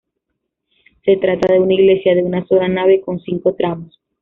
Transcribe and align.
Se 1.05 1.17
trata 1.17 1.53
de 1.53 1.59
una 1.59 1.75
iglesia 1.75 2.15
de 2.15 2.23
una 2.23 2.43
sola 2.47 2.67
nave 2.67 3.01
con 3.01 3.19
cinco 3.19 3.53
tramos. 3.53 3.99